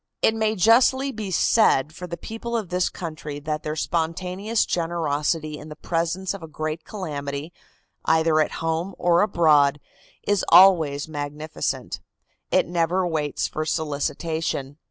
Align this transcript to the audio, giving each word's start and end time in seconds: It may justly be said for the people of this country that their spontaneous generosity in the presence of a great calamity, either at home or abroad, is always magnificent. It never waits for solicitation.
It 0.23 0.33
may 0.33 0.55
justly 0.55 1.11
be 1.11 1.29
said 1.29 1.93
for 1.93 2.07
the 2.07 2.17
people 2.17 2.57
of 2.57 2.69
this 2.69 2.89
country 2.89 3.39
that 3.41 3.61
their 3.61 3.75
spontaneous 3.75 4.65
generosity 4.65 5.59
in 5.59 5.69
the 5.69 5.75
presence 5.75 6.33
of 6.33 6.41
a 6.41 6.47
great 6.47 6.83
calamity, 6.83 7.53
either 8.05 8.39
at 8.39 8.53
home 8.65 8.95
or 8.97 9.21
abroad, 9.21 9.79
is 10.23 10.43
always 10.49 11.07
magnificent. 11.07 12.01
It 12.49 12.65
never 12.67 13.05
waits 13.05 13.47
for 13.47 13.63
solicitation. 13.63 14.77